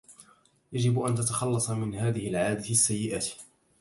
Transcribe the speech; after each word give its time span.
يجب 0.73 0.99
أن 0.99 1.15
تتخلص 1.15 1.69
من 1.69 1.95
هذه 1.95 2.29
العادة 2.29 2.69
السيئة. 2.69 3.21